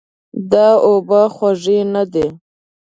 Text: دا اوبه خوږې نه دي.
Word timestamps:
دا 0.51 0.67
اوبه 0.87 1.21
خوږې 1.35 1.79
نه 1.93 2.03
دي. 2.13 2.27